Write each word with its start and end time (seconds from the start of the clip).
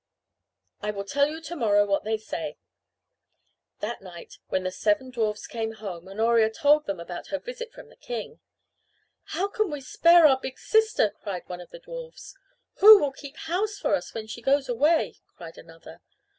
"I 0.81 0.89
will 0.89 1.03
tell 1.03 1.27
you 1.29 1.39
to 1.41 1.55
morrow 1.55 1.85
what 1.85 2.03
they 2.03 2.17
say." 2.17 2.57
That 3.81 4.01
night 4.01 4.39
when 4.47 4.63
the 4.63 4.71
seven 4.71 5.11
dwarfs 5.11 5.45
came 5.45 5.73
home 5.73 6.07
Honoria 6.07 6.49
told 6.49 6.87
them 6.87 6.99
about 6.99 7.27
her 7.27 7.37
visit 7.37 7.71
from 7.71 7.89
the 7.89 7.95
king. 7.97 8.39
"How 9.25 9.47
can 9.47 9.69
we 9.69 9.79
spare 9.79 10.25
our 10.25 10.39
big 10.39 10.57
sister?" 10.57 11.11
cried 11.21 11.43
one 11.47 11.61
of 11.61 11.69
the 11.69 11.77
dwarfs. 11.77 12.35
"Who 12.77 12.97
will 12.99 13.11
keep 13.11 13.37
house 13.37 13.77
for 13.77 13.93
us 13.93 14.11
when 14.15 14.25
she 14.25 14.41
goes 14.41 14.67
away?" 14.67 15.19
cried 15.35 15.59
another. 15.59 16.01